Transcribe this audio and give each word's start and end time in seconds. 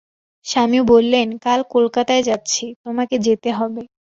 স্বামী 0.45 0.79
বললেন, 0.91 1.27
কাল 1.37 1.59
কলকাতায় 1.73 2.23
যাচ্ছি, 2.23 2.65
তোমাকে 2.83 3.15
যেতে 3.25 3.49
হবে। 3.51 3.81